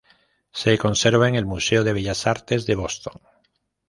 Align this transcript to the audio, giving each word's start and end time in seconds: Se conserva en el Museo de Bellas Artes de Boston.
Se 0.51 0.79
conserva 0.79 1.29
en 1.29 1.35
el 1.35 1.45
Museo 1.45 1.83
de 1.83 1.93
Bellas 1.93 2.25
Artes 2.25 2.65
de 2.65 2.73
Boston. 2.73 3.21